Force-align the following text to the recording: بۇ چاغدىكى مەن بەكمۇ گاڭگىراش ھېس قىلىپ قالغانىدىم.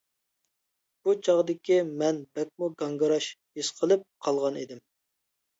بۇ 1.07 1.13
چاغدىكى 1.27 1.77
مەن 2.03 2.17
بەكمۇ 2.39 2.71
گاڭگىراش 2.83 3.29
ھېس 3.61 3.73
قىلىپ 3.81 4.09
قالغانىدىم. 4.29 4.83